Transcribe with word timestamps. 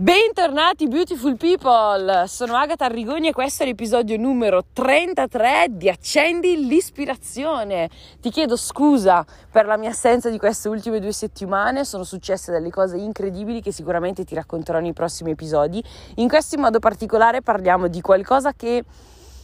Bentornati 0.00 0.86
beautiful 0.86 1.36
people, 1.36 2.28
sono 2.28 2.54
Agata 2.54 2.84
Arrigoni 2.84 3.26
e 3.26 3.32
questo 3.32 3.64
è 3.64 3.66
l'episodio 3.66 4.16
numero 4.16 4.62
33 4.72 5.66
di 5.70 5.88
Accendi 5.88 6.68
l'ispirazione. 6.68 7.90
Ti 8.20 8.30
chiedo 8.30 8.54
scusa 8.54 9.26
per 9.50 9.66
la 9.66 9.76
mia 9.76 9.90
assenza 9.90 10.30
di 10.30 10.38
queste 10.38 10.68
ultime 10.68 11.00
due 11.00 11.10
settimane, 11.10 11.84
sono 11.84 12.04
successe 12.04 12.52
delle 12.52 12.70
cose 12.70 12.96
incredibili 12.96 13.60
che 13.60 13.72
sicuramente 13.72 14.22
ti 14.22 14.36
racconterò 14.36 14.78
nei 14.78 14.92
prossimi 14.92 15.32
episodi. 15.32 15.82
In 16.18 16.28
questo 16.28 16.56
modo 16.58 16.78
particolare 16.78 17.42
parliamo 17.42 17.88
di 17.88 18.00
qualcosa 18.00 18.52
che 18.52 18.84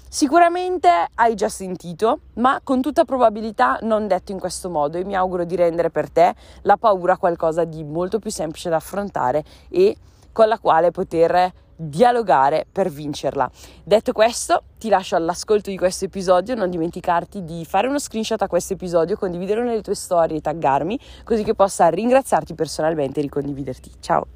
Sicuramente 0.07 0.89
hai 1.17 1.35
già 1.35 1.49
sentito, 1.49 2.21
ma 2.35 2.61
con 2.63 2.81
tutta 2.81 3.05
probabilità 3.05 3.81
non 3.83 4.07
detto 4.07 4.31
in 4.31 4.39
questo 4.39 4.71
modo 4.71 4.97
e 4.97 5.05
mi 5.05 5.17
auguro 5.17 5.43
di 5.43 5.57
rendere 5.57 5.91
per 5.91 6.09
te 6.09 6.33
la 6.63 6.77
paura 6.77 7.17
qualcosa 7.17 7.65
di 7.65 7.83
molto 7.83 8.21
più 8.21 8.31
semplice 8.31 8.71
da 8.71 8.77
affrontare 8.77 9.43
e 9.69 9.97
con 10.35 10.49
la 10.49 10.59
quale 10.59 10.91
poter 10.91 11.53
dialogare 11.77 12.67
per 12.71 12.91
vincerla. 12.91 13.49
Detto 13.85 14.13
questo, 14.13 14.65
ti 14.79 14.89
lascio 14.89 15.17
all'ascolto 15.17 15.71
di 15.71 15.79
questo 15.79 16.05
episodio, 16.05 16.55
non 16.55 16.71
dimenticarti 16.71 17.45
di 17.45 17.65
fare 17.65 17.87
uno 17.87 17.99
screenshot 17.99 18.43
a 18.43 18.49
questo 18.49 18.75
episodio, 18.75 19.17
condividerlo 19.17 19.63
nelle 19.63 19.81
tue 19.81 19.95
storie 19.95 20.39
e 20.39 20.41
taggarmi, 20.41 20.99
così 21.23 21.45
che 21.45 21.55
possa 21.55 21.89
ringraziarti 21.89 22.55
personalmente 22.55 23.21
e 23.21 23.23
ricondividerti. 23.23 23.93
Ciao! 24.01 24.27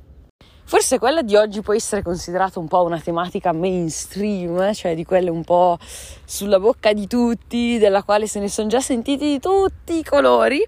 Forse 0.64 0.98
quella 0.98 1.22
di 1.22 1.34
oggi 1.34 1.62
può 1.62 1.72
essere 1.72 2.02
considerata 2.02 2.58
un 2.58 2.68
po' 2.68 2.82
una 2.82 3.00
tematica 3.00 3.52
mainstream, 3.52 4.74
cioè 4.74 4.94
di 4.94 5.02
quelle 5.02 5.30
un 5.30 5.42
po' 5.42 5.78
sulla 5.80 6.60
bocca 6.60 6.92
di 6.92 7.06
tutti, 7.06 7.78
della 7.78 8.02
quale 8.02 8.26
se 8.26 8.38
ne 8.38 8.48
sono 8.48 8.68
già 8.68 8.80
sentiti 8.80 9.24
di 9.24 9.40
tutti 9.40 9.96
i 9.96 10.04
colori, 10.04 10.62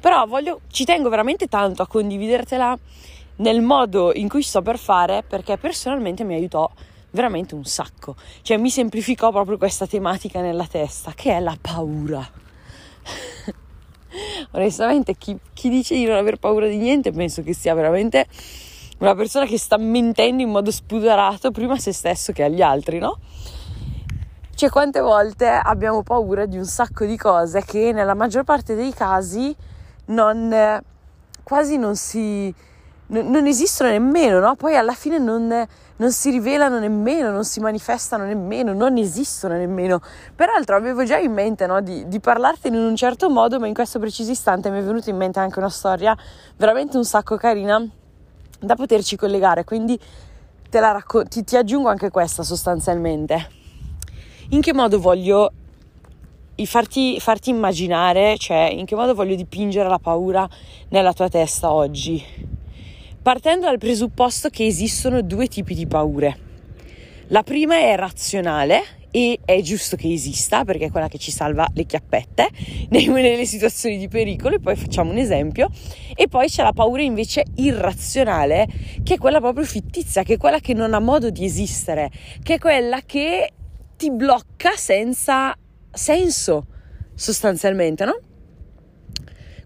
però 0.00 0.24
voglio, 0.24 0.60
ci 0.68 0.86
tengo 0.86 1.10
veramente 1.10 1.46
tanto 1.46 1.82
a 1.82 1.86
condividertela 1.86 2.78
nel 3.36 3.60
modo 3.62 4.12
in 4.14 4.28
cui 4.28 4.42
sto 4.42 4.62
per 4.62 4.78
fare 4.78 5.22
perché 5.26 5.56
personalmente 5.56 6.24
mi 6.24 6.34
aiutò 6.34 6.70
veramente 7.10 7.54
un 7.54 7.64
sacco, 7.64 8.16
cioè 8.42 8.56
mi 8.56 8.70
semplificò 8.70 9.30
proprio 9.30 9.56
questa 9.56 9.86
tematica 9.86 10.40
nella 10.40 10.66
testa 10.66 11.12
che 11.14 11.36
è 11.36 11.40
la 11.40 11.56
paura. 11.60 12.26
Onestamente 14.52 15.16
chi, 15.16 15.36
chi 15.52 15.68
dice 15.68 15.94
di 15.94 16.04
non 16.04 16.16
aver 16.16 16.38
paura 16.38 16.66
di 16.66 16.76
niente 16.76 17.10
penso 17.12 17.42
che 17.42 17.54
sia 17.54 17.74
veramente 17.74 18.26
una 18.98 19.14
persona 19.14 19.44
che 19.44 19.58
sta 19.58 19.76
mentendo 19.76 20.42
in 20.42 20.50
modo 20.50 20.70
spuderato 20.70 21.50
prima 21.50 21.74
a 21.74 21.78
se 21.78 21.92
stesso 21.92 22.32
che 22.32 22.44
agli 22.44 22.62
altri, 22.62 22.98
no? 22.98 23.18
Cioè, 24.54 24.70
quante 24.70 25.00
volte 25.00 25.48
abbiamo 25.48 26.04
paura 26.04 26.46
di 26.46 26.56
un 26.56 26.64
sacco 26.64 27.04
di 27.04 27.16
cose 27.16 27.64
che 27.64 27.90
nella 27.92 28.14
maggior 28.14 28.44
parte 28.44 28.76
dei 28.76 28.92
casi 28.92 29.54
non, 30.06 30.80
quasi 31.42 31.76
non 31.76 31.96
si, 31.96 32.54
non, 33.14 33.30
non 33.30 33.46
esistono 33.46 33.90
nemmeno, 33.90 34.40
no? 34.40 34.56
Poi 34.56 34.76
alla 34.76 34.92
fine 34.92 35.18
non, 35.18 35.66
non, 35.96 36.12
si 36.12 36.30
rivelano 36.30 36.80
nemmeno, 36.80 37.30
non 37.30 37.44
si 37.44 37.60
manifestano 37.60 38.24
nemmeno, 38.24 38.72
non 38.72 38.98
esistono 38.98 39.54
nemmeno. 39.54 40.00
Peraltro 40.34 40.74
avevo 40.74 41.04
già 41.04 41.18
in 41.18 41.32
mente 41.32 41.66
no, 41.66 41.80
di, 41.80 42.08
di 42.08 42.18
parlartene 42.18 42.76
in 42.76 42.82
un 42.82 42.96
certo 42.96 43.30
modo, 43.30 43.60
ma 43.60 43.68
in 43.68 43.74
questo 43.74 44.00
preciso 44.00 44.32
istante 44.32 44.68
mi 44.70 44.80
è 44.80 44.82
venuta 44.82 45.10
in 45.10 45.16
mente 45.16 45.38
anche 45.38 45.60
una 45.60 45.70
storia 45.70 46.16
veramente 46.56 46.96
un 46.96 47.04
sacco 47.04 47.36
carina 47.36 47.86
da 48.58 48.74
poterci 48.74 49.16
collegare, 49.16 49.64
quindi 49.64 49.98
te 50.68 50.80
la 50.80 50.90
racco- 50.90 51.24
ti, 51.24 51.44
ti 51.44 51.56
aggiungo 51.56 51.88
anche 51.88 52.10
questa 52.10 52.42
sostanzialmente. 52.42 53.62
In 54.50 54.60
che 54.60 54.74
modo 54.74 54.98
voglio 54.98 55.52
farti, 56.64 57.20
farti 57.20 57.50
immaginare, 57.50 58.36
cioè 58.38 58.70
in 58.72 58.86
che 58.86 58.96
modo 58.96 59.14
voglio 59.14 59.36
dipingere 59.36 59.88
la 59.88 59.98
paura 59.98 60.48
nella 60.88 61.12
tua 61.12 61.28
testa 61.28 61.72
oggi? 61.72 62.62
Partendo 63.24 63.64
dal 63.64 63.78
presupposto 63.78 64.50
che 64.50 64.66
esistono 64.66 65.22
due 65.22 65.48
tipi 65.48 65.74
di 65.74 65.86
paure. 65.86 66.36
La 67.28 67.42
prima 67.42 67.76
è 67.76 67.96
razionale 67.96 68.82
e 69.10 69.40
è 69.46 69.62
giusto 69.62 69.96
che 69.96 70.12
esista 70.12 70.62
perché 70.66 70.84
è 70.84 70.90
quella 70.90 71.08
che 71.08 71.16
ci 71.16 71.30
salva 71.30 71.66
le 71.72 71.86
chiappette 71.86 72.50
nelle 72.92 73.46
situazioni 73.46 73.96
di 73.96 74.08
pericolo 74.08 74.56
e 74.56 74.60
poi 74.60 74.76
facciamo 74.76 75.10
un 75.10 75.16
esempio 75.16 75.70
e 76.14 76.28
poi 76.28 76.48
c'è 76.48 76.62
la 76.62 76.74
paura 76.74 77.00
invece 77.00 77.44
irrazionale 77.54 78.66
che 79.02 79.14
è 79.14 79.16
quella 79.16 79.40
proprio 79.40 79.64
fittizia 79.64 80.22
che 80.22 80.34
è 80.34 80.36
quella 80.36 80.60
che 80.60 80.74
non 80.74 80.92
ha 80.92 81.00
modo 81.00 81.30
di 81.30 81.46
esistere 81.46 82.10
che 82.42 82.54
è 82.54 82.58
quella 82.58 83.00
che 83.06 83.50
ti 83.96 84.10
blocca 84.10 84.76
senza 84.76 85.56
senso 85.90 86.66
sostanzialmente 87.14 88.04
no? 88.04 88.18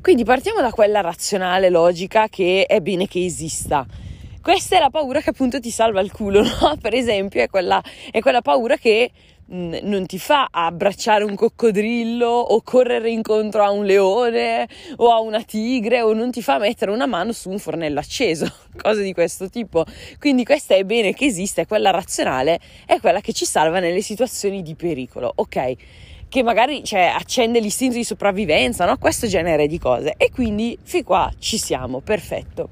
Quindi 0.08 0.24
partiamo 0.24 0.62
da 0.62 0.70
quella 0.70 1.02
razionale 1.02 1.68
logica 1.68 2.28
che 2.28 2.64
è 2.66 2.80
bene 2.80 3.06
che 3.06 3.26
esista 3.26 3.86
questa 4.40 4.78
è 4.78 4.80
la 4.80 4.88
paura 4.88 5.20
che 5.20 5.28
appunto 5.28 5.60
ti 5.60 5.70
salva 5.70 6.00
il 6.00 6.10
culo, 6.10 6.40
no? 6.62 6.78
Per 6.80 6.94
esempio, 6.94 7.42
è 7.42 7.48
quella, 7.48 7.82
è 8.10 8.20
quella 8.20 8.40
paura 8.40 8.78
che 8.78 9.10
non 9.48 10.06
ti 10.06 10.18
fa 10.18 10.48
abbracciare 10.50 11.24
un 11.24 11.34
coccodrillo 11.34 12.26
o 12.26 12.62
correre 12.62 13.10
incontro 13.10 13.62
a 13.62 13.70
un 13.70 13.84
leone 13.84 14.66
o 14.96 15.12
a 15.12 15.20
una 15.20 15.42
tigre 15.42 16.00
o 16.00 16.14
non 16.14 16.30
ti 16.30 16.40
fa 16.40 16.56
mettere 16.56 16.90
una 16.90 17.04
mano 17.04 17.32
su 17.32 17.50
un 17.50 17.58
fornello 17.58 17.98
acceso, 17.98 18.50
cose 18.80 19.02
di 19.02 19.12
questo 19.12 19.50
tipo. 19.50 19.84
Quindi 20.18 20.44
questa 20.44 20.74
è 20.74 20.84
bene 20.84 21.12
che 21.12 21.26
esiste, 21.26 21.62
è 21.62 21.66
quella 21.66 21.90
razionale, 21.90 22.58
è 22.86 22.98
quella 22.98 23.20
che 23.20 23.34
ci 23.34 23.44
salva 23.44 23.78
nelle 23.78 24.00
situazioni 24.00 24.62
di 24.62 24.74
pericolo, 24.74 25.30
ok? 25.34 25.76
Che 26.28 26.42
magari 26.42 26.84
cioè, 26.84 27.12
accende 27.14 27.58
l'istinto 27.60 27.96
di 27.96 28.04
sopravvivenza, 28.04 28.84
no? 28.84 28.98
Questo 28.98 29.26
genere 29.26 29.66
di 29.66 29.78
cose. 29.78 30.14
E 30.16 30.30
quindi 30.30 30.78
fin 30.82 31.04
qua 31.04 31.32
ci 31.38 31.58
siamo, 31.58 32.00
perfetto 32.00 32.68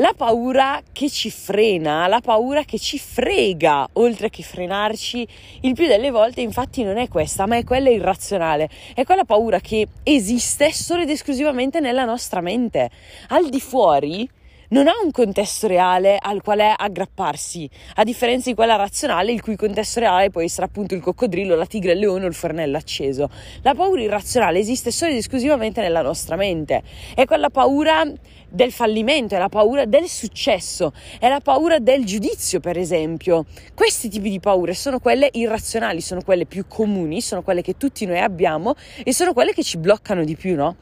la 0.00 0.12
paura 0.16 0.80
che 0.92 1.10
ci 1.10 1.28
frena, 1.28 2.06
la 2.06 2.20
paura 2.20 2.62
che 2.62 2.78
ci 2.78 3.00
frega, 3.00 3.88
oltre 3.94 4.30
che 4.30 4.44
frenarci, 4.44 5.26
il 5.62 5.74
più 5.74 5.88
delle 5.88 6.10
volte 6.10 6.40
infatti 6.40 6.84
non 6.84 6.98
è 6.98 7.08
questa, 7.08 7.46
ma 7.46 7.56
è 7.56 7.64
quella 7.64 7.88
irrazionale, 7.88 8.68
è 8.94 9.02
quella 9.04 9.24
paura 9.24 9.58
che 9.58 9.88
esiste 10.04 10.72
solo 10.72 11.02
ed 11.02 11.10
esclusivamente 11.10 11.80
nella 11.80 12.04
nostra 12.04 12.40
mente. 12.40 12.90
Al 13.28 13.48
di 13.48 13.60
fuori 13.60 14.28
non 14.68 14.86
ha 14.86 14.92
un 15.02 15.10
contesto 15.10 15.66
reale 15.66 16.18
al 16.20 16.42
quale 16.42 16.74
aggrapparsi, 16.76 17.68
a 17.94 18.04
differenza 18.04 18.50
di 18.50 18.54
quella 18.54 18.76
razionale, 18.76 19.32
il 19.32 19.40
cui 19.40 19.56
contesto 19.56 20.00
reale 20.00 20.30
può 20.30 20.42
essere 20.42 20.66
appunto 20.66 20.94
il 20.94 21.00
coccodrillo, 21.00 21.54
la 21.54 21.66
tigre, 21.66 21.92
il 21.92 22.00
leone 22.00 22.24
o 22.24 22.28
il 22.28 22.34
fornello 22.34 22.76
acceso. 22.76 23.30
La 23.62 23.74
paura 23.74 24.02
irrazionale 24.02 24.58
esiste 24.58 24.90
solo 24.90 25.12
ed 25.12 25.18
esclusivamente 25.18 25.80
nella 25.80 26.02
nostra 26.02 26.36
mente, 26.36 26.82
è 27.14 27.24
quella 27.24 27.48
paura 27.48 28.04
del 28.50 28.72
fallimento, 28.72 29.34
è 29.34 29.38
la 29.38 29.48
paura 29.48 29.84
del 29.84 30.08
successo, 30.08 30.92
è 31.18 31.28
la 31.28 31.40
paura 31.40 31.78
del 31.78 32.04
giudizio, 32.04 32.60
per 32.60 32.78
esempio. 32.78 33.46
Questi 33.74 34.08
tipi 34.08 34.30
di 34.30 34.40
paure 34.40 34.74
sono 34.74 34.98
quelle 34.98 35.28
irrazionali, 35.32 36.00
sono 36.00 36.22
quelle 36.22 36.46
più 36.46 36.66
comuni, 36.66 37.20
sono 37.20 37.42
quelle 37.42 37.62
che 37.62 37.76
tutti 37.76 38.04
noi 38.06 38.18
abbiamo 38.18 38.74
e 39.02 39.12
sono 39.12 39.32
quelle 39.32 39.52
che 39.52 39.62
ci 39.62 39.78
bloccano 39.78 40.24
di 40.24 40.36
più, 40.36 40.54
no? 40.54 40.76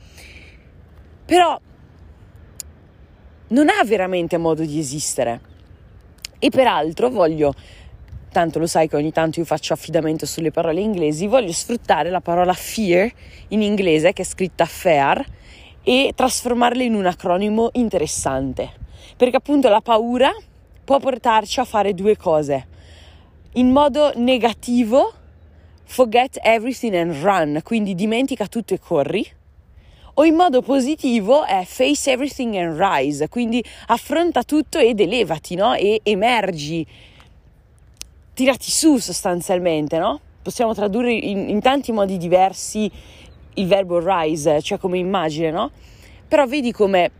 Però 1.25 1.59
non 3.49 3.69
ha 3.69 3.85
veramente 3.85 4.37
modo 4.39 4.65
di 4.65 4.79
esistere. 4.79 5.41
E 6.39 6.51
peraltro 6.51 7.11
voglio, 7.11 7.55
tanto 8.31 8.59
lo 8.59 8.67
sai 8.67 8.89
che 8.89 8.97
ogni 8.97 9.13
tanto 9.13 9.39
io 9.39 9.47
faccio 9.47 9.73
affidamento 9.73 10.27
sulle 10.27 10.51
parole 10.51 10.81
inglesi, 10.81 11.27
voglio 11.27 11.53
sfruttare 11.53 12.11
la 12.11 12.21
parola 12.21 12.53
fear 12.53 13.11
in 13.49 13.63
inglese, 13.63 14.13
che 14.13 14.23
è 14.23 14.25
scritta 14.25 14.65
fear, 14.65 15.25
e 15.83 16.13
trasformarla 16.15 16.83
in 16.83 16.95
un 16.95 17.07
acronimo 17.07 17.71
interessante. 17.75 18.73
Perché 19.17 19.37
appunto 19.37 19.69
la 19.69 19.81
paura 19.81 20.33
può 20.85 20.99
portarci 20.99 21.61
a 21.61 21.65
fare 21.65 21.95
due 21.95 22.17
cose. 22.17 22.67
In 23.53 23.71
modo 23.71 24.13
negativo, 24.17 25.13
forget 25.85 26.39
everything 26.43 26.95
and 26.95 27.23
run, 27.23 27.61
quindi 27.63 27.95
dimentica 27.95 28.47
tutto 28.49 28.75
e 28.75 28.79
corri 28.79 29.36
o 30.19 30.25
in 30.25 30.35
modo 30.35 30.63
positivo 30.63 31.45
è 31.45 31.65
face 31.67 32.11
everything 32.11 32.55
and 32.55 32.79
rise, 32.79 33.29
quindi 33.29 33.63
affronta 33.89 34.45
tutto 34.45 34.79
ed 34.79 35.01
elevati, 35.01 35.55
no? 35.55 35.75
E 35.75 36.01
emergi, 36.03 36.87
tirati 38.33 38.71
su 38.71 38.97
sostanzialmente, 38.97 39.99
no? 39.99 40.21
Possiamo 40.43 40.73
tradurre 40.73 41.13
in, 41.13 41.51
in 41.51 41.61
tanti 41.61 41.93
modi 41.93 42.17
diversi 42.17 42.91
il 43.55 43.67
verbo 43.67 44.01
rise, 44.03 44.63
cioè 44.63 44.79
come 44.79 44.99
immagine, 44.99 45.51
no? 45.51 45.71
Però 46.27 46.47
vedi 46.47 46.73
come 46.73 47.11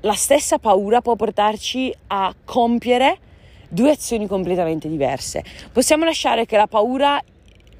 la 0.00 0.14
stessa 0.14 0.58
paura 0.58 1.02
può 1.02 1.14
portarci 1.16 1.94
a 2.08 2.34
compiere 2.44 3.18
due 3.68 3.90
azioni 3.90 4.26
completamente 4.26 4.88
diverse. 4.88 5.44
Possiamo 5.70 6.04
lasciare 6.04 6.46
che 6.46 6.56
la 6.56 6.66
paura 6.66 7.20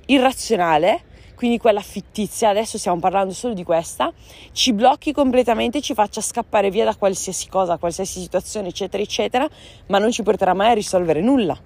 irrazionale 0.06 1.10
quindi 1.42 1.58
quella 1.58 1.80
fittizia, 1.80 2.50
adesso 2.50 2.78
stiamo 2.78 3.00
parlando 3.00 3.32
solo 3.32 3.52
di 3.52 3.64
questa, 3.64 4.12
ci 4.52 4.72
blocchi 4.72 5.12
completamente, 5.12 5.80
ci 5.80 5.92
faccia 5.92 6.20
scappare 6.20 6.70
via 6.70 6.84
da 6.84 6.94
qualsiasi 6.94 7.48
cosa, 7.48 7.78
qualsiasi 7.78 8.20
situazione, 8.20 8.68
eccetera, 8.68 9.02
eccetera, 9.02 9.48
ma 9.88 9.98
non 9.98 10.12
ci 10.12 10.22
porterà 10.22 10.54
mai 10.54 10.70
a 10.70 10.74
risolvere 10.74 11.20
nulla. 11.20 11.58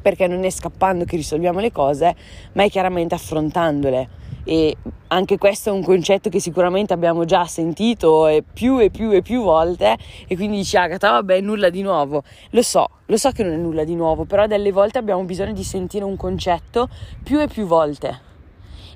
Perché 0.00 0.26
non 0.26 0.42
è 0.42 0.48
scappando 0.48 1.04
che 1.04 1.16
risolviamo 1.16 1.60
le 1.60 1.70
cose, 1.70 2.16
ma 2.54 2.62
è 2.62 2.70
chiaramente 2.70 3.14
affrontandole. 3.14 4.08
E 4.44 4.74
anche 5.08 5.36
questo 5.36 5.68
è 5.68 5.72
un 5.72 5.82
concetto 5.82 6.30
che 6.30 6.40
sicuramente 6.40 6.94
abbiamo 6.94 7.26
già 7.26 7.44
sentito 7.44 8.26
e 8.26 8.42
più 8.42 8.78
e 8.78 8.88
più 8.88 9.10
e 9.10 9.20
più 9.20 9.42
volte 9.42 9.98
e 10.26 10.34
quindi 10.34 10.56
dici 10.56 10.78
Agata 10.78 11.10
vabbè 11.10 11.42
nulla 11.42 11.68
di 11.68 11.82
nuovo. 11.82 12.22
Lo 12.52 12.62
so 12.62 12.88
lo 13.04 13.16
so 13.18 13.32
che 13.32 13.42
non 13.42 13.52
è 13.52 13.56
nulla 13.56 13.84
di 13.84 13.94
nuovo 13.94 14.24
però 14.24 14.46
delle 14.46 14.72
volte 14.72 14.96
abbiamo 14.96 15.24
bisogno 15.24 15.52
di 15.52 15.64
sentire 15.64 16.04
un 16.04 16.16
concetto 16.16 16.88
più 17.22 17.40
e 17.40 17.48
più 17.48 17.66
volte 17.66 18.27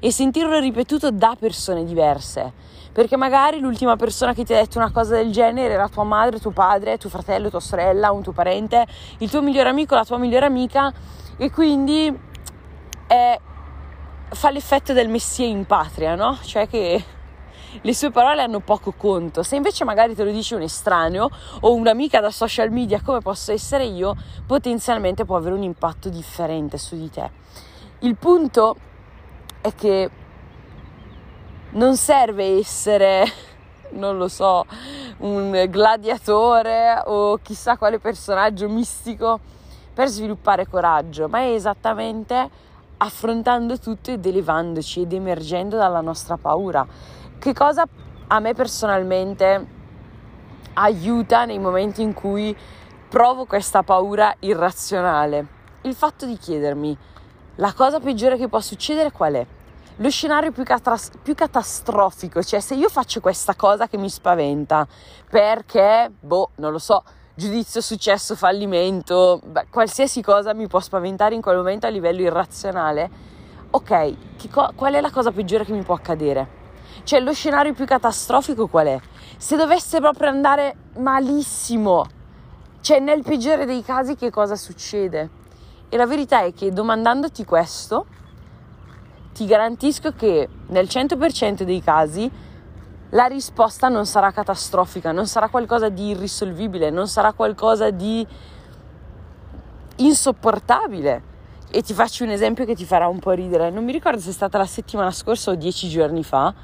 e 0.04 0.10
sentirlo 0.10 0.58
ripetuto 0.58 1.12
da 1.12 1.36
persone 1.38 1.84
diverse 1.84 2.52
perché 2.92 3.16
magari 3.16 3.58
l'ultima 3.60 3.96
persona 3.96 4.34
che 4.34 4.44
ti 4.44 4.52
ha 4.52 4.56
detto 4.56 4.78
una 4.78 4.90
cosa 4.90 5.14
del 5.14 5.32
genere 5.32 5.74
era 5.74 5.88
tua 5.88 6.04
madre, 6.04 6.38
tuo 6.38 6.50
padre, 6.50 6.98
tuo 6.98 7.08
fratello, 7.08 7.48
tua 7.48 7.60
sorella, 7.60 8.10
un 8.10 8.22
tuo 8.22 8.32
parente, 8.32 8.86
il 9.18 9.30
tuo 9.30 9.40
migliore 9.40 9.70
amico, 9.70 9.94
la 9.94 10.04
tua 10.04 10.18
migliore 10.18 10.44
amica 10.44 10.92
e 11.38 11.50
quindi 11.50 12.14
è, 13.06 13.40
fa 14.28 14.50
l'effetto 14.50 14.92
del 14.92 15.08
messia 15.08 15.46
in 15.46 15.64
patria, 15.64 16.14
no? 16.14 16.38
Cioè 16.42 16.68
che 16.68 17.02
le 17.80 17.94
sue 17.94 18.10
parole 18.10 18.42
hanno 18.42 18.60
poco 18.60 18.92
conto. 18.92 19.42
Se 19.42 19.56
invece 19.56 19.84
magari 19.84 20.14
te 20.14 20.24
lo 20.24 20.30
dice 20.30 20.54
un 20.54 20.62
estraneo 20.62 21.30
o 21.60 21.72
un'amica 21.72 22.20
da 22.20 22.30
social 22.30 22.70
media 22.70 23.00
come 23.00 23.20
posso 23.20 23.52
essere 23.52 23.84
io, 23.84 24.14
potenzialmente 24.46 25.24
può 25.24 25.36
avere 25.36 25.54
un 25.54 25.62
impatto 25.62 26.10
differente 26.10 26.76
su 26.76 26.94
di 26.94 27.08
te. 27.08 27.30
Il 28.00 28.16
punto 28.16 28.76
è 29.62 29.72
che 29.74 30.10
non 31.70 31.96
serve 31.96 32.58
essere, 32.58 33.24
non 33.92 34.18
lo 34.18 34.28
so, 34.28 34.66
un 35.18 35.66
gladiatore 35.70 37.00
o 37.06 37.38
chissà 37.38 37.78
quale 37.78 37.98
personaggio 37.98 38.68
mistico 38.68 39.40
per 39.94 40.08
sviluppare 40.08 40.66
coraggio, 40.66 41.28
ma 41.28 41.38
è 41.38 41.52
esattamente 41.52 42.50
affrontando 42.98 43.78
tutto 43.78 44.10
ed 44.10 44.26
elevandoci 44.26 45.02
ed 45.02 45.12
emergendo 45.12 45.76
dalla 45.76 46.00
nostra 46.00 46.36
paura. 46.36 46.84
Che 47.38 47.52
cosa 47.52 47.86
a 48.26 48.40
me 48.40 48.54
personalmente 48.54 49.66
aiuta 50.74 51.44
nei 51.44 51.58
momenti 51.58 52.02
in 52.02 52.14
cui 52.14 52.56
provo 53.08 53.44
questa 53.44 53.82
paura 53.82 54.34
irrazionale? 54.40 55.60
Il 55.82 55.94
fatto 55.94 56.26
di 56.26 56.36
chiedermi 56.36 56.96
la 57.56 57.72
cosa 57.72 58.00
peggiore 58.00 58.36
che 58.36 58.48
può 58.48 58.60
succedere 58.60 59.10
qual 59.10 59.34
è? 59.34 59.46
lo 59.96 60.10
scenario 60.10 60.52
più, 60.52 60.64
catras- 60.64 61.10
più, 61.22 61.34
catastrofico, 61.34 62.42
cioè 62.42 62.60
se 62.60 62.74
io 62.74 62.88
faccio 62.88 63.20
questa 63.20 63.54
cosa 63.54 63.88
che 63.88 63.98
mi 63.98 64.08
spaventa 64.08 64.86
perché, 65.28 66.10
boh, 66.18 66.50
non 66.56 66.72
lo 66.72 66.78
so, 66.78 67.02
giudizio, 67.34 67.80
successo, 67.80 68.34
fallimento, 68.34 69.40
beh, 69.44 69.66
qualsiasi 69.70 70.22
cosa 70.22 70.54
mi 70.54 70.66
può 70.66 70.80
spaventare 70.80 71.34
in 71.34 71.42
quel 71.42 71.56
momento 71.56 71.86
a 71.86 71.90
livello 71.90 72.22
irrazionale, 72.22 73.10
ok, 73.70 74.14
co- 74.50 74.72
qual 74.74 74.94
è 74.94 75.00
la 75.00 75.10
cosa 75.10 75.30
peggiore 75.30 75.64
che 75.64 75.72
mi 75.72 75.82
può 75.82 75.94
accadere? 75.94 76.60
Cioè 77.04 77.20
lo 77.20 77.32
scenario 77.32 77.72
più 77.74 77.84
catastrofico 77.84 78.68
qual 78.68 78.86
è? 78.86 79.00
Se 79.36 79.56
dovesse 79.56 79.98
proprio 80.00 80.28
andare 80.28 80.74
malissimo, 80.98 82.06
cioè 82.80 82.98
nel 82.98 83.22
peggiore 83.22 83.66
dei 83.66 83.82
casi 83.82 84.16
che 84.16 84.30
cosa 84.30 84.56
succede? 84.56 85.40
E 85.92 85.98
la 85.98 86.06
verità 86.06 86.40
è 86.40 86.54
che 86.54 86.72
domandandoti 86.72 87.44
questo, 87.44 88.06
ti 89.34 89.44
garantisco 89.44 90.12
che 90.12 90.48
nel 90.68 90.86
100% 90.86 91.64
dei 91.64 91.82
casi 91.82 92.30
la 93.10 93.26
risposta 93.26 93.88
non 93.88 94.06
sarà 94.06 94.30
catastrofica, 94.30 95.12
non 95.12 95.26
sarà 95.26 95.50
qualcosa 95.50 95.90
di 95.90 96.06
irrisolvibile, 96.08 96.88
non 96.88 97.08
sarà 97.08 97.34
qualcosa 97.34 97.90
di 97.90 98.26
insopportabile. 99.96 101.22
E 101.70 101.82
ti 101.82 101.92
faccio 101.92 102.24
un 102.24 102.30
esempio 102.30 102.64
che 102.64 102.74
ti 102.74 102.86
farà 102.86 103.06
un 103.06 103.18
po' 103.18 103.32
ridere. 103.32 103.68
Non 103.68 103.84
mi 103.84 103.92
ricordo 103.92 104.18
se 104.18 104.30
è 104.30 104.32
stata 104.32 104.56
la 104.56 104.64
settimana 104.64 105.10
scorsa 105.10 105.50
o 105.50 105.56
dieci 105.56 105.90
giorni 105.90 106.24
fa. 106.24 106.54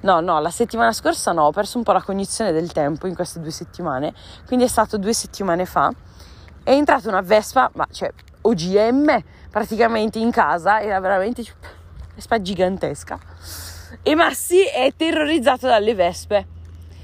No, 0.00 0.20
no, 0.20 0.40
la 0.40 0.50
settimana 0.50 0.92
scorsa 0.92 1.32
no, 1.32 1.42
ho 1.42 1.52
perso 1.52 1.76
un 1.76 1.84
po' 1.84 1.92
la 1.92 2.02
cognizione 2.02 2.52
del 2.52 2.72
tempo 2.72 3.06
in 3.06 3.14
queste 3.14 3.38
due 3.38 3.50
settimane. 3.50 4.14
Quindi 4.46 4.64
è 4.64 4.68
stato 4.68 4.96
due 4.96 5.12
settimane 5.12 5.66
fa. 5.66 5.92
È 6.62 6.70
entrata 6.70 7.10
una 7.10 7.20
Vespa, 7.20 7.70
ma 7.74 7.86
cioè 7.90 8.10
OGM 8.48 9.22
praticamente 9.50 10.18
in 10.18 10.30
casa, 10.30 10.80
era 10.80 10.98
veramente 11.00 11.44
vespa 12.14 12.40
gigantesca. 12.40 13.18
E 14.02 14.14
Massi 14.14 14.64
è 14.64 14.92
terrorizzato 14.96 15.66
dalle 15.66 15.94
vespe. 15.94 16.46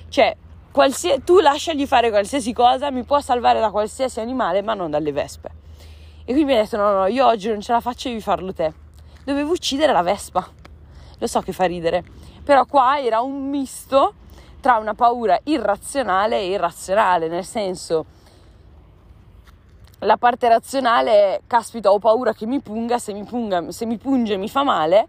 Cioè, 0.09 0.37
qualsiasi, 0.71 1.23
tu 1.25 1.41
lasciagli 1.41 1.87
fare 1.87 2.11
qualsiasi 2.11 2.53
cosa, 2.53 2.91
mi 2.91 3.05
può 3.05 3.21
salvare 3.21 3.61
da 3.61 3.71
qualsiasi 3.71 4.21
animale, 4.21 4.63
ma 4.63 4.75
non 4.75 4.91
dalle 4.91 5.13
vespe. 5.13 5.51
E 6.25 6.33
quindi 6.33 6.45
mi 6.45 6.59
ha 6.59 6.63
detto: 6.63 6.77
No, 6.77 6.93
no, 6.93 7.07
io 7.07 7.27
oggi 7.27 7.49
non 7.49 7.61
ce 7.61 7.73
la 7.73 7.81
faccio, 7.81 8.09
devi 8.09 8.21
farlo 8.21 8.53
te. 8.53 8.73
Dovevo 9.25 9.53
uccidere 9.53 9.93
la 9.93 10.03
vespa. 10.03 10.47
Lo 11.19 11.27
so 11.27 11.41
che 11.41 11.53
fa 11.53 11.65
ridere, 11.65 12.03
però 12.43 12.67
qua 12.67 13.01
era 13.01 13.21
un 13.21 13.49
misto 13.49 14.15
tra 14.61 14.79
una 14.79 14.95
paura 14.95 15.39
irrazionale 15.45 16.39
e 16.39 16.49
irrazionale, 16.49 17.29
nel 17.29 17.45
senso 17.45 18.07
la 20.05 20.17
parte 20.17 20.49
razionale 20.49 21.11
è 21.13 21.41
caspita 21.47 21.91
ho 21.91 21.99
paura 21.99 22.33
che 22.33 22.47
mi 22.47 22.61
punga, 22.61 22.99
se 22.99 23.13
mi, 23.13 23.25
punga, 23.25 23.71
se 23.71 23.87
mi 23.87 23.97
punge 23.97 24.37
mi 24.37 24.49
fa 24.49 24.63
male, 24.63 25.07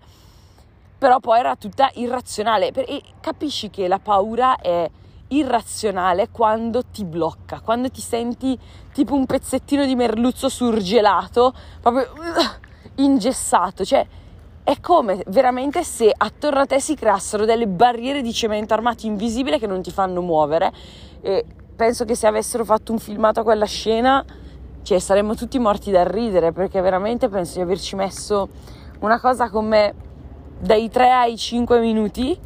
però 0.98 1.20
poi 1.20 1.40
era 1.40 1.56
tutta 1.56 1.90
irrazionale. 1.96 2.72
E 2.72 3.02
capisci 3.20 3.70
che 3.70 3.88
la 3.88 4.00
paura 4.00 4.58
è 4.58 4.90
irrazionale 5.30 6.30
quando 6.30 6.84
ti 6.84 7.04
blocca, 7.04 7.60
quando 7.62 7.90
ti 7.90 8.02
senti 8.02 8.58
tipo 8.94 9.16
un 9.16 9.26
pezzettino 9.26 9.86
di 9.86 9.96
merluzzo 9.96 10.50
surgelato, 10.50 11.54
proprio 11.82 12.12
uh, 12.14 13.02
ingessato, 13.02 13.84
cioè 13.84 14.06
è 14.64 14.80
come 14.80 15.22
veramente 15.28 15.84
se 15.84 16.12
attorno 16.16 16.62
a 16.62 16.66
te 16.66 16.80
si 16.80 16.96
creassero 16.96 17.46
delle 17.46 17.68
barriere 17.68 18.22
di 18.22 18.34
cemento 18.34 18.74
armato 18.74 19.06
invisibile 19.06 19.60
che 19.60 19.68
non 19.68 19.82
ti 19.82 19.92
fanno 19.92 20.22
muovere. 20.22 20.72
E 21.22 21.46
penso 21.76 22.06
che 22.06 22.16
se 22.16 22.26
avessero 22.26 22.64
fatto 22.64 22.92
un 22.92 23.00
filmato 23.00 23.42
a 23.42 23.44
quella 23.44 23.66
scena 23.66 24.26
cioè 24.86 25.00
saremmo 25.00 25.34
tutti 25.34 25.58
morti 25.58 25.90
dal 25.90 26.06
ridere 26.06 26.52
perché 26.52 26.80
veramente 26.80 27.28
penso 27.28 27.56
di 27.56 27.62
averci 27.62 27.96
messo 27.96 28.50
una 29.00 29.20
cosa 29.20 29.50
come 29.50 29.96
dai 30.60 30.92
3 30.92 31.12
ai 31.12 31.38
5 31.38 31.80
minuti 31.80 32.38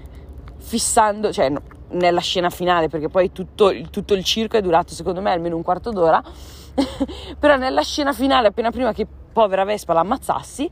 fissando, 0.57 1.33
cioè 1.33 1.49
no, 1.49 1.61
nella 1.89 2.21
scena 2.21 2.49
finale 2.49 2.87
perché 2.87 3.09
poi 3.09 3.33
tutto, 3.33 3.73
tutto 3.91 4.13
il 4.13 4.23
circo 4.23 4.55
è 4.55 4.61
durato 4.61 4.93
secondo 4.93 5.19
me 5.19 5.31
almeno 5.31 5.57
un 5.57 5.63
quarto 5.63 5.91
d'ora. 5.91 6.23
Però 7.37 7.57
nella 7.57 7.81
scena 7.81 8.13
finale 8.13 8.47
appena 8.47 8.71
prima 8.71 8.93
che 8.93 9.05
povera 9.33 9.65
Vespa 9.65 9.91
l'ammazzassi 9.91 10.69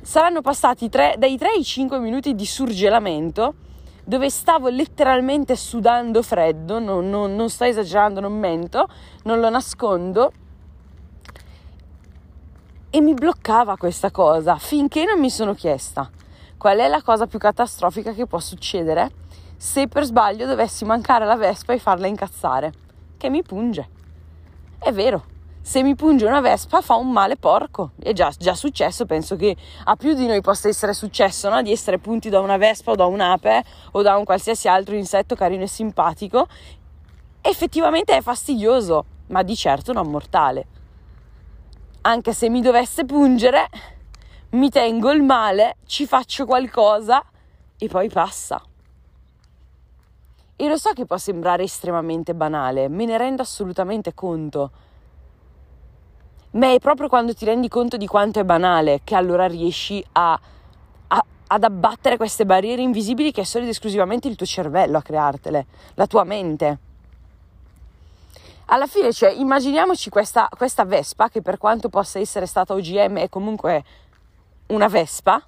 saranno 0.00 0.40
passati 0.40 0.88
tre, 0.88 1.16
dai 1.18 1.36
3 1.36 1.48
ai 1.56 1.62
5 1.62 1.98
minuti 1.98 2.34
di 2.34 2.46
surgelamento 2.46 3.54
dove 4.02 4.30
stavo 4.30 4.68
letteralmente 4.70 5.56
sudando 5.56 6.22
freddo, 6.22 6.78
non, 6.78 7.10
non, 7.10 7.36
non 7.36 7.50
sto 7.50 7.64
esagerando, 7.64 8.20
non 8.20 8.32
mento, 8.32 8.88
non 9.24 9.40
lo 9.40 9.50
nascondo 9.50 10.32
e 12.90 13.00
mi 13.00 13.14
bloccava 13.14 13.76
questa 13.76 14.10
cosa 14.10 14.56
finché 14.58 15.04
non 15.04 15.20
mi 15.20 15.30
sono 15.30 15.54
chiesta 15.54 16.10
qual 16.58 16.78
è 16.78 16.88
la 16.88 17.02
cosa 17.02 17.26
più 17.26 17.38
catastrofica 17.38 18.12
che 18.12 18.26
può 18.26 18.40
succedere 18.40 19.12
se 19.56 19.86
per 19.86 20.04
sbaglio 20.04 20.46
dovessi 20.46 20.84
mancare 20.84 21.24
la 21.24 21.36
Vespa 21.36 21.72
e 21.72 21.78
farla 21.78 22.06
incazzare, 22.06 22.72
che 23.16 23.28
mi 23.28 23.42
punge. 23.42 23.88
È 24.78 24.90
vero, 24.90 25.24
se 25.60 25.82
mi 25.82 25.94
punge 25.94 26.24
una 26.24 26.40
Vespa 26.40 26.80
fa 26.80 26.94
un 26.94 27.10
male 27.12 27.36
porco. 27.36 27.90
È 27.98 28.12
già, 28.12 28.32
già 28.38 28.54
successo, 28.54 29.04
penso 29.04 29.36
che 29.36 29.54
a 29.84 29.96
più 29.96 30.14
di 30.14 30.26
noi 30.26 30.40
possa 30.40 30.68
essere 30.68 30.94
successo 30.94 31.50
no? 31.50 31.60
di 31.60 31.70
essere 31.70 31.98
punti 31.98 32.30
da 32.30 32.40
una 32.40 32.56
Vespa 32.56 32.92
o 32.92 32.94
da 32.94 33.04
un'ape 33.04 33.64
o 33.92 34.02
da 34.02 34.16
un 34.16 34.24
qualsiasi 34.24 34.66
altro 34.66 34.94
insetto 34.94 35.34
carino 35.34 35.64
e 35.64 35.68
simpatico. 35.68 36.46
Effettivamente 37.42 38.16
è 38.16 38.22
fastidioso, 38.22 39.04
ma 39.26 39.42
di 39.42 39.54
certo 39.56 39.92
non 39.92 40.08
mortale 40.08 40.66
anche 42.02 42.32
se 42.32 42.48
mi 42.48 42.62
dovesse 42.62 43.04
pungere, 43.04 43.68
mi 44.50 44.70
tengo 44.70 45.10
il 45.10 45.22
male, 45.22 45.76
ci 45.86 46.06
faccio 46.06 46.46
qualcosa 46.46 47.22
e 47.78 47.88
poi 47.88 48.08
passa. 48.08 48.62
E 50.56 50.68
lo 50.68 50.76
so 50.76 50.92
che 50.92 51.06
può 51.06 51.16
sembrare 51.16 51.62
estremamente 51.62 52.34
banale, 52.34 52.88
me 52.88 53.06
ne 53.06 53.16
rendo 53.16 53.42
assolutamente 53.42 54.14
conto. 54.14 54.70
Ma 56.52 56.72
è 56.72 56.78
proprio 56.80 57.08
quando 57.08 57.32
ti 57.32 57.44
rendi 57.44 57.68
conto 57.68 57.96
di 57.96 58.06
quanto 58.06 58.40
è 58.40 58.44
banale 58.44 59.00
che 59.04 59.14
allora 59.14 59.46
riesci 59.46 60.04
a, 60.12 60.38
a, 61.08 61.24
ad 61.46 61.64
abbattere 61.64 62.16
queste 62.16 62.44
barriere 62.44 62.82
invisibili 62.82 63.30
che 63.30 63.42
è 63.42 63.44
solo 63.44 63.64
ed 63.64 63.70
esclusivamente 63.70 64.26
il 64.26 64.36
tuo 64.36 64.46
cervello 64.46 64.98
a 64.98 65.02
creartele, 65.02 65.66
la 65.94 66.06
tua 66.06 66.24
mente 66.24 66.78
alla 68.72 68.86
fine, 68.86 69.12
cioè, 69.12 69.30
immaginiamoci 69.30 70.10
questa, 70.10 70.48
questa 70.56 70.84
Vespa, 70.84 71.28
che 71.28 71.42
per 71.42 71.58
quanto 71.58 71.88
possa 71.88 72.20
essere 72.20 72.46
stata 72.46 72.72
OGM 72.72 73.18
è 73.18 73.28
comunque 73.28 73.84
una 74.68 74.86
Vespa, 74.86 75.42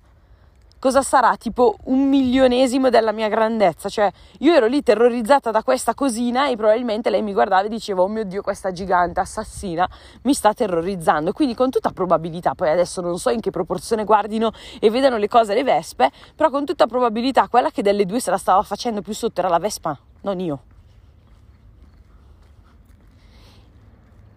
cosa 0.80 1.02
sarà? 1.02 1.36
Tipo 1.36 1.76
un 1.84 2.08
milionesimo 2.08 2.90
della 2.90 3.12
mia 3.12 3.28
grandezza. 3.28 3.88
Cioè, 3.88 4.10
io 4.40 4.52
ero 4.52 4.66
lì 4.66 4.82
terrorizzata 4.82 5.52
da 5.52 5.62
questa 5.62 5.94
cosina 5.94 6.48
e 6.48 6.56
probabilmente 6.56 7.10
lei 7.10 7.22
mi 7.22 7.32
guardava 7.32 7.62
e 7.62 7.68
diceva: 7.68 8.02
Oh 8.02 8.08
mio 8.08 8.24
Dio, 8.24 8.42
questa 8.42 8.72
gigante 8.72 9.20
assassina 9.20 9.88
mi 10.22 10.34
sta 10.34 10.52
terrorizzando. 10.52 11.32
Quindi, 11.32 11.54
con 11.54 11.70
tutta 11.70 11.90
probabilità, 11.90 12.56
poi 12.56 12.70
adesso 12.70 13.00
non 13.00 13.20
so 13.20 13.30
in 13.30 13.40
che 13.40 13.52
proporzione 13.52 14.02
guardino 14.02 14.50
e 14.80 14.90
vedano 14.90 15.16
le 15.16 15.28
cose 15.28 15.54
le 15.54 15.62
vespe, 15.62 16.10
però 16.34 16.50
con 16.50 16.64
tutta 16.64 16.88
probabilità 16.88 17.46
quella 17.46 17.70
che 17.70 17.82
delle 17.82 18.04
due 18.04 18.18
se 18.18 18.32
la 18.32 18.38
stava 18.38 18.62
facendo 18.62 19.00
più 19.00 19.14
sotto 19.14 19.38
era 19.38 19.48
la 19.48 19.58
vespa, 19.58 19.96
non 20.22 20.40
io. 20.40 20.62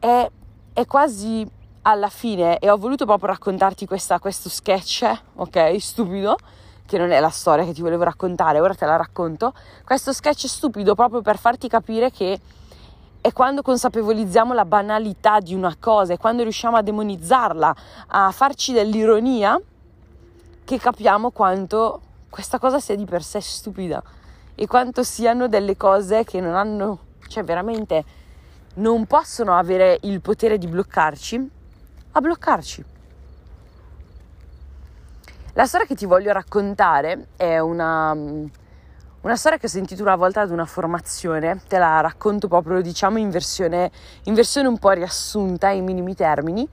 È, 0.05 0.31
è 0.74 0.85
quasi 0.85 1.43
alla 1.81 2.09
fine, 2.09 2.59
e 2.59 2.69
ho 2.69 2.77
voluto 2.77 3.05
proprio 3.05 3.29
raccontarti 3.29 3.88
questa, 3.88 4.19
questo 4.19 4.50
sketch, 4.50 5.03
ok, 5.33 5.81
stupido, 5.81 6.38
che 6.85 7.00
non 7.00 7.09
è 7.09 7.19
la 7.19 7.31
storia 7.31 7.65
che 7.65 7.74
ti 7.74 7.81
volevo 7.81 8.03
raccontare, 8.03 8.59
ora 8.59 8.75
te 8.75 8.85
la 8.85 8.97
racconto. 8.97 9.51
Questo 9.83 10.13
sketch 10.13 10.45
stupido 10.47 10.93
proprio 10.93 11.21
per 11.21 11.39
farti 11.39 11.67
capire 11.67 12.12
che 12.12 12.39
è 13.19 13.33
quando 13.33 13.63
consapevolizziamo 13.63 14.53
la 14.53 14.65
banalità 14.65 15.39
di 15.39 15.55
una 15.55 15.75
cosa, 15.79 16.13
è 16.13 16.17
quando 16.17 16.43
riusciamo 16.43 16.77
a 16.77 16.83
demonizzarla, 16.83 17.75
a 18.09 18.29
farci 18.29 18.74
dell'ironia, 18.74 19.59
che 20.65 20.77
capiamo 20.77 21.31
quanto 21.31 22.01
questa 22.29 22.59
cosa 22.59 22.79
sia 22.79 22.95
di 22.95 23.05
per 23.05 23.24
sé 23.24 23.41
stupida 23.41 24.03
e 24.53 24.67
quanto 24.67 25.01
siano 25.01 25.47
delle 25.47 25.75
cose 25.75 26.24
che 26.25 26.39
non 26.41 26.53
hanno, 26.53 27.00
cioè 27.27 27.43
veramente 27.43 28.25
non 28.75 29.05
possono 29.05 29.58
avere 29.58 30.00
il 30.01 30.22
potere 30.22 30.58
di 30.58 30.67
bloccarci 30.67 31.50
a 32.12 32.22
bloccarci. 32.22 32.86
La 35.53 35.65
storia 35.65 35.86
che 35.86 35.96
ti 35.96 36.05
voglio 36.05 36.34
raccontare 36.34 37.27
è 37.38 37.60
una, 37.60 38.12
una 38.12 39.36
storia 39.36 39.58
che 39.58 39.67
ho 39.67 39.70
sentito 39.70 40.01
una 40.01 40.15
volta 40.15 40.41
ad 40.41 40.51
una 40.51 40.65
formazione, 40.65 41.62
te 41.67 41.77
la 41.77 42.01
racconto 42.01 42.48
proprio 42.48 42.82
diciamo 42.82 43.17
in 43.17 43.29
versione, 43.29 43.91
in 44.24 44.34
versione 44.34 44.67
un 44.67 44.77
po' 44.77 44.91
riassunta 44.91 45.70
in 45.70 45.86
minimi 45.86 46.13
termini. 46.13 46.67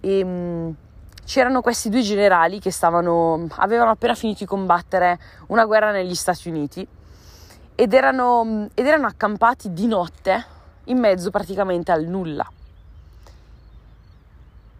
E, 0.00 0.24
mh, 0.24 0.76
c'erano 1.24 1.62
questi 1.62 1.88
due 1.88 2.02
generali 2.02 2.60
che 2.60 2.70
stavano, 2.70 3.46
avevano 3.56 3.90
appena 3.90 4.14
finito 4.14 4.40
di 4.40 4.46
combattere 4.46 5.18
una 5.46 5.64
guerra 5.64 5.90
negli 5.90 6.14
Stati 6.14 6.50
Uniti 6.50 6.86
ed 7.74 7.92
erano, 7.94 8.68
ed 8.74 8.86
erano 8.86 9.06
accampati 9.06 9.72
di 9.72 9.86
notte 9.86 10.53
in 10.84 10.98
mezzo 10.98 11.30
praticamente 11.30 11.92
al 11.92 12.04
nulla 12.04 12.48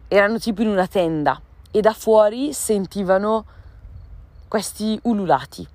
erano 0.09 0.39
tipo 0.39 0.63
in 0.63 0.69
una 0.69 0.87
tenda 0.87 1.41
e 1.71 1.81
da 1.81 1.93
fuori 1.93 2.53
sentivano 2.53 3.45
questi 4.47 4.99
ululati 5.03 5.67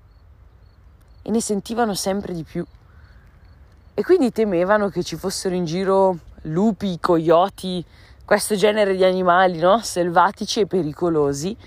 e 1.21 1.29
ne 1.29 1.41
sentivano 1.41 1.93
sempre 1.93 2.33
di 2.33 2.43
più. 2.43 2.65
E 3.93 4.03
quindi 4.03 4.31
temevano 4.31 4.88
che 4.88 5.03
ci 5.03 5.17
fossero 5.17 5.55
in 5.55 5.65
giro 5.65 6.17
lupi, 6.43 6.98
coyoti, 7.01 7.83
questo 8.24 8.55
genere 8.55 8.95
di 8.95 9.03
animali 9.03 9.59
no? 9.59 9.81
selvatici 9.81 10.62
e 10.62 10.67
pericolosi 10.67 11.57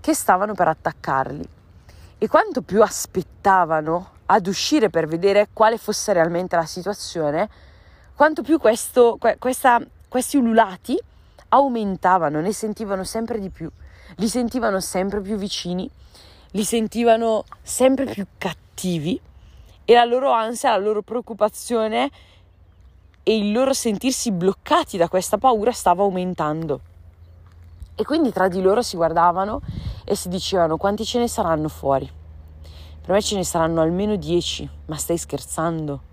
che 0.00 0.14
stavano 0.14 0.54
per 0.54 0.66
attaccarli. 0.66 1.48
E 2.18 2.26
quanto 2.26 2.62
più 2.62 2.82
aspettavano 2.82 4.10
ad 4.26 4.46
uscire 4.48 4.90
per 4.90 5.06
vedere 5.06 5.48
quale 5.52 5.78
fosse 5.78 6.12
realmente 6.12 6.56
la 6.56 6.66
situazione, 6.66 7.48
quanto 8.14 8.42
più 8.42 8.58
questo, 8.58 9.18
questa, 9.38 9.80
questi 10.08 10.36
ululati 10.36 10.98
aumentavano, 11.48 12.40
ne 12.40 12.52
sentivano 12.52 13.04
sempre 13.04 13.38
di 13.38 13.50
più, 13.50 13.70
li 14.16 14.28
sentivano 14.28 14.80
sempre 14.80 15.20
più 15.20 15.36
vicini, 15.36 15.88
li 16.52 16.64
sentivano 16.64 17.44
sempre 17.62 18.06
più 18.06 18.26
cattivi 18.38 19.20
e 19.84 19.94
la 19.94 20.04
loro 20.04 20.30
ansia, 20.30 20.70
la 20.70 20.78
loro 20.78 21.02
preoccupazione 21.02 22.10
e 23.22 23.36
il 23.36 23.52
loro 23.52 23.72
sentirsi 23.72 24.32
bloccati 24.32 24.96
da 24.96 25.08
questa 25.08 25.38
paura 25.38 25.72
stava 25.72 26.02
aumentando. 26.02 26.80
E 27.94 28.04
quindi 28.04 28.32
tra 28.32 28.48
di 28.48 28.60
loro 28.60 28.82
si 28.82 28.96
guardavano 28.96 29.60
e 30.04 30.14
si 30.14 30.28
dicevano 30.28 30.76
quanti 30.76 31.04
ce 31.04 31.18
ne 31.18 31.28
saranno 31.28 31.68
fuori. 31.68 32.10
Per 33.02 33.10
me 33.10 33.20
ce 33.22 33.36
ne 33.36 33.44
saranno 33.44 33.80
almeno 33.80 34.16
10, 34.16 34.68
ma 34.86 34.96
stai 34.96 35.18
scherzando? 35.18 36.10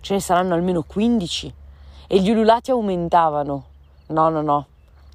Ce 0.00 0.14
ne 0.14 0.20
saranno 0.20 0.54
almeno 0.54 0.82
15. 0.82 1.54
E 2.06 2.20
gli 2.20 2.30
ululati 2.30 2.70
aumentavano. 2.70 3.64
No, 4.06 4.28
no, 4.28 4.42
no, 4.42 4.66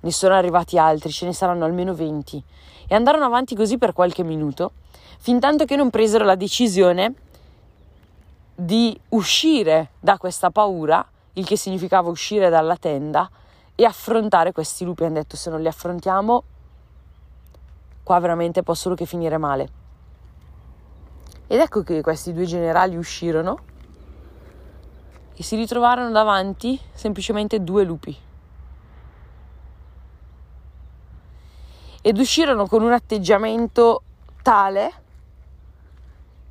ne 0.01 0.11
sono 0.11 0.35
arrivati 0.35 0.77
altri, 0.77 1.11
ce 1.11 1.25
ne 1.25 1.33
saranno 1.33 1.65
almeno 1.65 1.93
20. 1.93 2.43
E 2.87 2.95
andarono 2.95 3.25
avanti 3.25 3.55
così 3.55 3.77
per 3.77 3.91
qualche 3.91 4.23
minuto, 4.23 4.71
fin 5.17 5.39
tanto 5.39 5.65
che 5.65 5.75
non 5.75 5.89
presero 5.89 6.23
la 6.23 6.35
decisione 6.35 7.13
di 8.55 8.97
uscire 9.09 9.89
da 9.99 10.17
questa 10.17 10.51
paura, 10.51 11.05
il 11.33 11.45
che 11.45 11.57
significava 11.57 12.09
uscire 12.09 12.49
dalla 12.49 12.77
tenda 12.77 13.29
e 13.75 13.83
affrontare 13.83 14.51
questi 14.53 14.85
lupi. 14.85 15.03
Hanno 15.03 15.15
detto 15.15 15.35
se 15.35 15.49
non 15.49 15.61
li 15.61 15.67
affrontiamo, 15.67 16.43
qua 18.03 18.19
veramente 18.19 18.63
può 18.63 18.73
solo 18.73 18.95
che 18.95 19.05
finire 19.05 19.37
male. 19.37 19.69
Ed 21.47 21.59
ecco 21.59 21.83
che 21.83 22.01
questi 22.01 22.31
due 22.31 22.45
generali 22.45 22.95
uscirono 22.95 23.73
e 25.35 25.43
si 25.43 25.55
ritrovarono 25.55 26.11
davanti 26.11 26.79
semplicemente 26.93 27.63
due 27.63 27.83
lupi. 27.83 28.17
ed 32.05 32.19
uscirono 32.19 32.67
con 32.67 32.83
un 32.83 32.91
atteggiamento 32.91 34.03
tale 34.43 34.91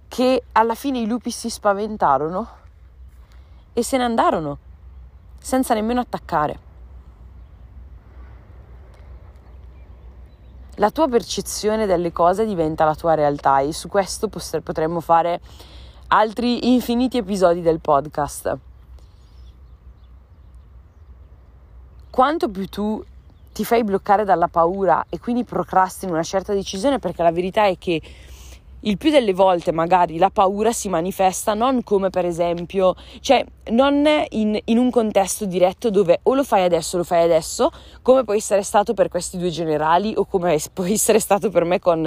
che 0.09 0.43
alla 0.51 0.75
fine 0.75 0.99
i 0.99 1.07
lupi 1.07 1.31
si 1.31 1.49
spaventarono 1.49 2.49
e 3.73 3.85
se 3.85 3.97
ne 3.97 4.03
andarono 4.03 4.59
senza 5.39 5.75
nemmeno 5.75 6.01
attaccare. 6.01 6.59
La 10.79 10.91
tua 10.91 11.07
percezione 11.07 11.87
delle 11.87 12.11
cose 12.11 12.45
diventa 12.45 12.85
la 12.85 12.97
tua 12.97 13.15
realtà 13.15 13.61
e 13.61 13.73
su 13.73 13.87
questo 13.87 14.29
potremmo 14.29 14.99
fare 14.99 15.41
altri 16.09 16.73
infiniti 16.73 17.19
episodi 17.19 17.61
del 17.61 17.79
podcast. 17.79 18.59
Quanto 22.15 22.49
più 22.49 22.69
tu 22.69 23.05
ti 23.53 23.65
fai 23.65 23.83
bloccare 23.83 24.23
dalla 24.23 24.47
paura 24.47 25.05
e 25.09 25.19
quindi 25.19 25.43
procrastini 25.43 26.13
una 26.13 26.23
certa 26.23 26.55
decisione 26.55 27.01
perché 27.01 27.25
la 27.25 27.33
verità 27.33 27.67
è 27.67 27.77
che 27.77 28.01
il 28.79 28.97
più 28.97 29.11
delle 29.11 29.33
volte 29.33 29.73
magari 29.73 30.17
la 30.17 30.31
paura 30.31 30.71
si 30.71 30.89
manifesta 30.89 31.55
non 31.55 31.83
come 31.83 32.11
per 32.11 32.25
esempio, 32.25 32.95
cioè 33.19 33.45
non 33.71 34.07
in, 34.29 34.57
in, 34.67 34.79
un 34.79 34.91
contesto 34.93 35.45
diretto 35.45 35.91
dove 35.91 36.21
o 36.23 36.35
lo 36.35 36.45
fai 36.45 36.63
adesso 36.63 36.95
o 36.95 36.99
lo 36.99 37.05
fai 37.05 37.25
adesso, 37.25 37.73
come 38.01 38.23
può 38.23 38.35
essere 38.35 38.63
stato 38.63 38.95
per 38.95 39.09
questi 39.09 39.37
due 39.37 39.51
generali 39.51 40.15
o 40.17 40.25
come 40.25 40.57
può 40.73 40.85
essere 40.85 41.19
stato 41.19 41.51
per 41.51 41.65
me 41.65 41.81
con 41.81 42.01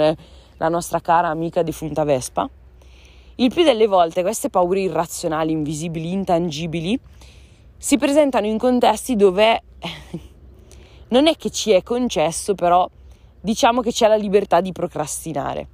la 0.56 0.68
nostra 0.70 1.02
cara 1.02 1.28
amica 1.28 1.62
defunta 1.62 2.04
Vespa. 2.04 2.48
Il 3.34 3.52
più 3.52 3.62
delle 3.62 3.86
volte 3.86 4.22
queste 4.22 4.48
paure 4.48 4.80
irrazionali, 4.80 5.52
invisibili, 5.52 6.12
intangibili, 6.12 6.98
si 7.76 7.96
presentano 7.98 8.46
in 8.46 8.56
contesti 8.56 9.14
dove 9.14 9.62
non 11.08 11.26
è 11.26 11.36
che 11.36 11.50
ci 11.50 11.70
è 11.72 11.82
concesso, 11.82 12.54
però 12.54 12.88
diciamo 13.40 13.80
che 13.80 13.92
c'è 13.92 14.08
la 14.08 14.16
libertà 14.16 14.60
di 14.60 14.72
procrastinare. 14.72 15.66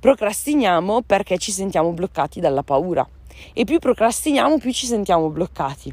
Procrastiniamo 0.00 1.02
perché 1.02 1.38
ci 1.38 1.50
sentiamo 1.50 1.90
bloccati 1.92 2.40
dalla 2.40 2.62
paura 2.62 3.06
e 3.52 3.64
più 3.64 3.78
procrastiniamo 3.78 4.58
più 4.58 4.72
ci 4.72 4.86
sentiamo 4.86 5.28
bloccati. 5.28 5.92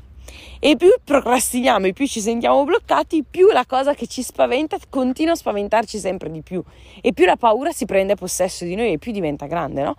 E 0.60 0.76
più 0.76 0.90
procrastiniamo 1.04 1.88
e 1.88 1.94
più 1.94 2.08
ci 2.08 2.20
sentiamo 2.20 2.64
bloccati, 2.64 3.24
più 3.24 3.52
la 3.52 3.66
cosa 3.66 3.94
che 3.94 4.08
ci 4.08 4.24
spaventa 4.24 4.78
continua 4.90 5.34
a 5.34 5.36
spaventarci 5.36 5.98
sempre 5.98 6.32
di 6.32 6.42
più. 6.42 6.64
E 7.02 7.14
più 7.14 7.26
la 7.26 7.36
paura 7.36 7.72
si 7.72 7.86
prende 7.86 8.16
possesso 8.16 8.66
di 8.66 8.76
noi 8.76 8.94
e 8.94 8.98
più 8.98 9.12
diventa 9.12 9.46
grande, 9.46 9.84
no? 9.84 9.96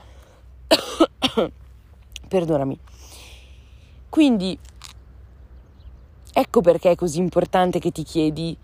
Perdonami. 2.29 2.79
Quindi 4.09 4.59
Ecco 6.39 6.61
perché 6.61 6.91
è 6.91 6.95
così 6.97 7.19
importante 7.19 7.79
che 7.79 7.91
ti 7.91 8.03
chiedi 8.03 8.55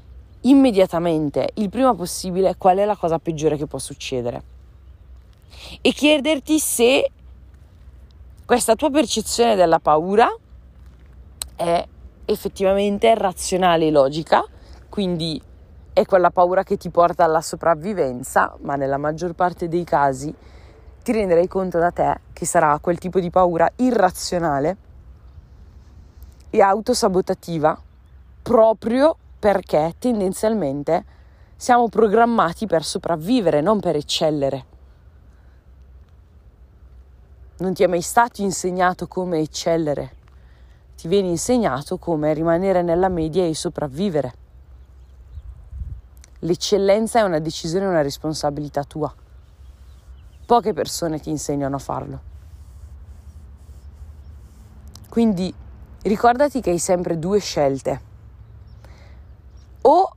immediatamente, 0.42 1.52
il 1.54 1.70
prima 1.70 1.94
possibile, 1.94 2.56
qual 2.58 2.76
è 2.76 2.84
la 2.84 2.96
cosa 2.96 3.18
peggiore 3.18 3.56
che 3.56 3.66
può 3.66 3.78
succedere. 3.78 4.42
E 5.80 5.90
chiederti 5.92 6.58
se 6.58 7.10
questa 8.44 8.74
tua 8.74 8.90
percezione 8.90 9.54
della 9.54 9.78
paura 9.78 10.28
è 11.56 11.82
effettivamente 12.26 13.14
razionale 13.14 13.86
e 13.86 13.90
logica, 13.90 14.44
quindi 14.90 15.40
è 15.94 16.04
quella 16.04 16.28
paura 16.28 16.64
che 16.64 16.76
ti 16.76 16.90
porta 16.90 17.24
alla 17.24 17.40
sopravvivenza, 17.40 18.54
ma 18.60 18.76
nella 18.76 18.98
maggior 18.98 19.32
parte 19.32 19.68
dei 19.68 19.84
casi 19.84 20.34
ti 21.02 21.10
renderai 21.10 21.48
conto 21.48 21.78
da 21.78 21.90
te 21.90 22.20
che 22.34 22.44
sarà 22.44 22.78
quel 22.82 22.98
tipo 22.98 23.18
di 23.18 23.30
paura 23.30 23.66
irrazionale 23.76 24.90
e 26.54 26.60
autosabotativa 26.60 27.80
proprio 28.42 29.16
perché 29.38 29.94
tendenzialmente 29.98 31.02
siamo 31.56 31.88
programmati 31.88 32.66
per 32.66 32.84
sopravvivere, 32.84 33.62
non 33.62 33.80
per 33.80 33.96
eccellere. 33.96 34.64
Non 37.58 37.72
ti 37.72 37.82
è 37.82 37.86
mai 37.86 38.02
stato 38.02 38.42
insegnato 38.42 39.06
come 39.06 39.38
eccellere, 39.38 40.16
ti 40.94 41.08
viene 41.08 41.28
insegnato 41.28 41.96
come 41.96 42.34
rimanere 42.34 42.82
nella 42.82 43.08
media 43.08 43.46
e 43.46 43.54
sopravvivere. 43.54 44.34
L'eccellenza 46.40 47.20
è 47.20 47.22
una 47.22 47.38
decisione 47.38 47.86
e 47.86 47.88
una 47.88 48.02
responsabilità 48.02 48.84
tua. 48.84 49.14
Poche 50.44 50.72
persone 50.74 51.18
ti 51.18 51.30
insegnano 51.30 51.76
a 51.76 51.78
farlo. 51.78 52.20
Quindi 55.08 55.54
ricordati 56.02 56.60
che 56.60 56.70
hai 56.70 56.78
sempre 56.78 57.18
due 57.18 57.38
scelte. 57.38 58.00
O 59.82 60.10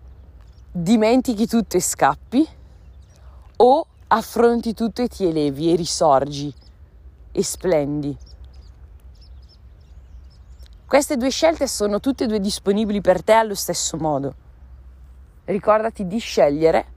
dimentichi 0.72 1.48
tutto 1.48 1.78
e 1.78 1.82
scappi, 1.82 2.48
o 3.58 3.88
affronti 4.08 4.74
tutto 4.74 5.02
e 5.02 5.08
ti 5.08 5.26
elevi 5.26 5.72
e 5.72 5.76
risorgi 5.76 6.54
e 7.32 7.44
splendi. 7.44 8.18
Queste 10.86 11.18
due 11.18 11.30
scelte 11.30 11.68
sono 11.68 12.00
tutte 12.00 12.26
e 12.26 12.28
due 12.28 12.40
disponibili 12.40 13.02
per 13.02 13.24
te 13.24 13.34
allo 13.34 13.56
stesso 13.56 13.98
modo. 13.98 14.36
Ricordati 15.46 16.08
di 16.08 16.20
scegliere 16.20 16.94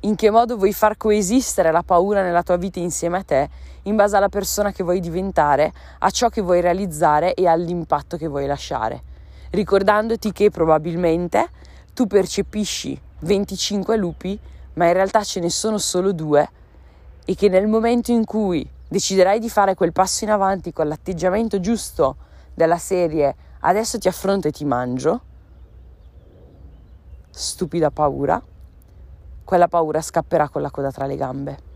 in 0.00 0.14
che 0.14 0.30
modo 0.30 0.56
vuoi 0.56 0.72
far 0.72 0.96
coesistere 0.96 1.70
la 1.70 1.82
paura 1.82 2.22
nella 2.22 2.42
tua 2.42 2.56
vita 2.56 2.78
insieme 2.78 3.18
a 3.18 3.22
te, 3.22 3.48
in 3.82 3.96
base 3.96 4.16
alla 4.16 4.28
persona 4.28 4.72
che 4.72 4.82
vuoi 4.82 5.00
diventare, 5.00 5.72
a 5.98 6.10
ciò 6.10 6.28
che 6.28 6.40
vuoi 6.40 6.60
realizzare 6.60 7.34
e 7.34 7.46
all'impatto 7.46 8.16
che 8.16 8.28
vuoi 8.28 8.46
lasciare. 8.46 9.02
Ricordandoti 9.50 10.32
che 10.32 10.50
probabilmente 10.50 11.48
tu 11.94 12.06
percepisci 12.06 13.00
25 13.20 13.96
lupi, 13.96 14.38
ma 14.74 14.86
in 14.86 14.92
realtà 14.92 15.22
ce 15.22 15.40
ne 15.40 15.50
sono 15.50 15.78
solo 15.78 16.12
due 16.12 16.48
e 17.24 17.34
che 17.34 17.48
nel 17.48 17.66
momento 17.66 18.12
in 18.12 18.24
cui 18.24 18.68
deciderai 18.88 19.38
di 19.38 19.48
fare 19.48 19.74
quel 19.74 19.92
passo 19.92 20.24
in 20.24 20.30
avanti 20.30 20.72
con 20.72 20.86
l'atteggiamento 20.86 21.58
giusto 21.58 22.16
della 22.54 22.78
serie 22.78 23.34
adesso 23.60 23.98
ti 23.98 24.08
affronto 24.08 24.48
e 24.48 24.52
ti 24.52 24.64
mangio, 24.64 25.20
stupida 27.30 27.90
paura, 27.90 28.40
quella 29.46 29.68
paura 29.68 30.02
scapperà 30.02 30.48
con 30.48 30.60
la 30.60 30.70
coda 30.70 30.90
tra 30.90 31.06
le 31.06 31.16
gambe. 31.16 31.75